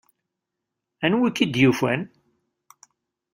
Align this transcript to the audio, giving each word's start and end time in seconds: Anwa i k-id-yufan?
Anwa 1.05 1.25
i 1.29 1.31
k-id-yufan? 1.35 2.01